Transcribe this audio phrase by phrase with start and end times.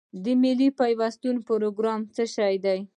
[0.23, 2.49] د ملي پیوستون پروګرام څه شو؟